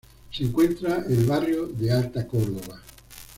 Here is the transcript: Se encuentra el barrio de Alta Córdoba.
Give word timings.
Se 0.31 0.43
encuentra 0.45 1.05
el 1.07 1.25
barrio 1.25 1.67
de 1.67 1.91
Alta 1.91 2.25
Córdoba. 2.27 2.81